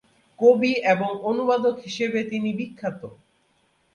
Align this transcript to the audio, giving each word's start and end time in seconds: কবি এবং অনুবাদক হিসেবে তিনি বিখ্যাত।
কবি 0.39 0.71
এবং 0.93 1.11
অনুবাদক 1.29 1.75
হিসেবে 1.85 2.19
তিনি 2.31 2.49
বিখ্যাত। 2.59 3.01